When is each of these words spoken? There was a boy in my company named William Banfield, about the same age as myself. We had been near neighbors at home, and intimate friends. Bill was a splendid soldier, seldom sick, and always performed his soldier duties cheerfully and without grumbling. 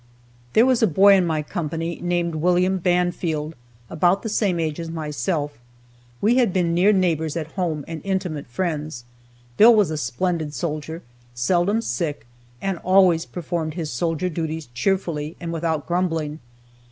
There 0.53 0.65
was 0.65 0.81
a 0.81 0.87
boy 0.87 1.13
in 1.13 1.27
my 1.27 1.43
company 1.43 1.99
named 2.01 2.33
William 2.33 2.79
Banfield, 2.79 3.53
about 3.87 4.23
the 4.23 4.29
same 4.29 4.59
age 4.59 4.79
as 4.79 4.89
myself. 4.89 5.59
We 6.21 6.37
had 6.37 6.51
been 6.51 6.73
near 6.73 6.91
neighbors 6.91 7.37
at 7.37 7.51
home, 7.51 7.85
and 7.87 8.01
intimate 8.03 8.47
friends. 8.47 9.03
Bill 9.57 9.75
was 9.75 9.91
a 9.91 9.97
splendid 9.99 10.55
soldier, 10.55 11.03
seldom 11.35 11.83
sick, 11.83 12.25
and 12.63 12.79
always 12.79 13.27
performed 13.27 13.75
his 13.75 13.91
soldier 13.91 14.27
duties 14.27 14.69
cheerfully 14.73 15.37
and 15.39 15.53
without 15.53 15.85
grumbling. 15.85 16.39